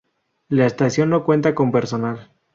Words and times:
La 0.49 0.65
estación 0.65 1.11
no 1.11 1.23
cuenta 1.23 1.53
con 1.53 1.71
personal. 1.71 2.31